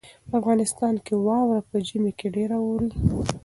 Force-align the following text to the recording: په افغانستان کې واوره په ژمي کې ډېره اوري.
په 0.27 0.33
افغانستان 0.41 0.93
کې 1.05 1.13
واوره 1.27 1.61
په 1.69 1.77
ژمي 1.87 2.11
کې 2.19 2.27
ډېره 2.35 2.57
اوري. 2.65 2.89